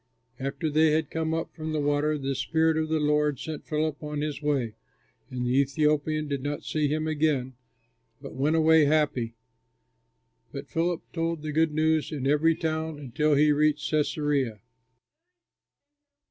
After 0.39 0.67
they 0.71 0.93
had 0.93 1.11
come 1.11 1.31
up 1.31 1.53
from 1.53 1.73
the 1.73 1.79
water, 1.79 2.17
the 2.17 2.33
Spirit 2.33 2.75
of 2.75 2.89
the 2.89 2.99
Lord 2.99 3.37
sent 3.37 3.67
Philip 3.67 4.01
on 4.01 4.21
his 4.21 4.41
way, 4.41 4.73
and 5.29 5.45
the 5.45 5.51
Ethiopian 5.59 6.27
did 6.27 6.41
not 6.41 6.63
see 6.63 6.87
him 6.87 7.05
again, 7.07 7.53
but 8.19 8.33
went 8.33 8.55
away 8.55 8.85
happy. 8.85 9.35
But 10.51 10.69
Philip 10.71 11.03
told 11.13 11.43
the 11.43 11.51
good 11.51 11.71
news 11.75 12.11
in 12.11 12.25
every 12.25 12.55
town 12.55 12.97
until 12.97 13.35
he 13.35 13.51
reached 13.51 13.93
Cæsarea. 13.93 14.61